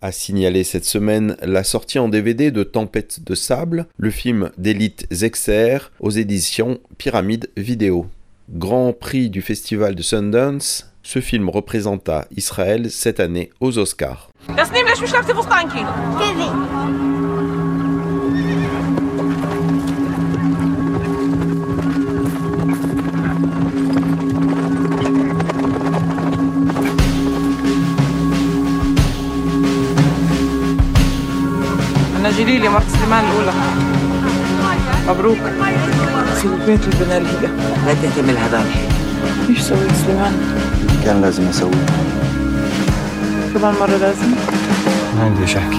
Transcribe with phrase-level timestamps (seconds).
[0.00, 5.08] A signalé cette semaine la sortie en DVD de Tempête de sable, le film d'élite
[5.10, 8.06] Zexer aux éditions Pyramide Vidéo.
[8.48, 14.30] Grand prix du festival de Sundance, ce film représenta Israël cette année aux Oscars.
[32.37, 33.53] جليلي مرت سليمان الأولى
[35.07, 35.37] مبروك
[36.41, 37.49] في بيت البناء الهيلة
[37.85, 38.89] لا تهتم هذا الحين
[39.49, 40.33] ايش سويت سليمان؟
[41.05, 41.85] كان لازم اسويه
[43.53, 44.27] كمان مرة لازم
[45.15, 45.77] ما عندي ايش احكي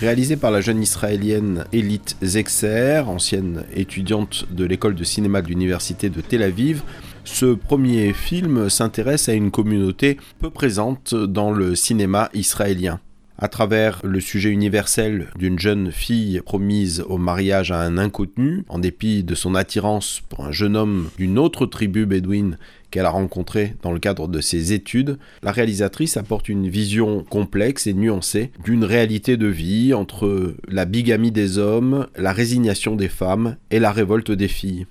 [0.00, 6.08] Réalisé par la jeune israélienne Elite Zexer, ancienne étudiante de l'école de cinéma de l'université
[6.08, 6.82] de Tel Aviv,
[7.24, 13.00] ce premier film s'intéresse à une communauté peu présente dans le cinéma israélien
[13.37, 18.79] à travers le sujet universel d'une jeune fille promise au mariage à un inconnu, en
[18.79, 22.57] dépit de son attirance pour un jeune homme d'une autre tribu bédouine
[22.91, 27.87] qu'elle a rencontré dans le cadre de ses études, la réalisatrice apporte une vision complexe
[27.87, 33.55] et nuancée d'une réalité de vie entre la bigamie des hommes, la résignation des femmes
[33.71, 34.85] et la révolte des filles.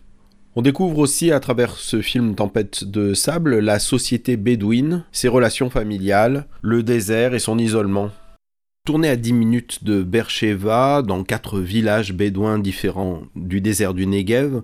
[0.54, 5.70] On découvre aussi à travers ce film Tempête de sable la société bédouine, ses relations
[5.70, 8.10] familiales, le désert et son isolement.
[8.84, 14.62] Tourné à 10 minutes de Beersheba, dans quatre villages bédouins différents du désert du Negev,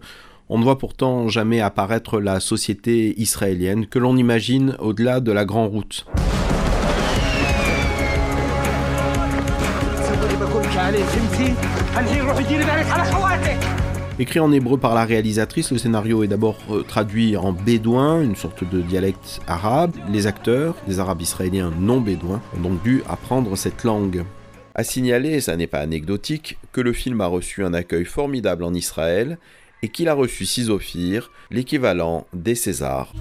[0.48, 5.44] on ne voit pourtant jamais apparaître la société israélienne que l'on imagine au-delà de la
[5.44, 6.04] Grande Route.
[14.20, 18.34] Écrit en hébreu par la réalisatrice, le scénario est d'abord euh, traduit en bédouin, une
[18.34, 19.92] sorte de dialecte arabe.
[20.10, 24.24] Les acteurs, des arabes israéliens non bédouins, ont donc dû apprendre cette langue.
[24.74, 28.64] À signaler, et ça n'est pas anecdotique, que le film a reçu un accueil formidable
[28.64, 29.38] en Israël
[29.84, 30.68] et qu'il a reçu six
[31.52, 33.12] l'équivalent des Césars.